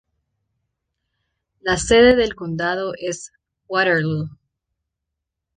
La 1.59 1.77
sede 1.77 2.15
del 2.15 2.33
condado 2.33 2.93
es 2.99 3.33
Waterloo. 3.67 4.29